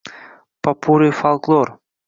Popuri 0.63 1.11
folklor 1.13 1.69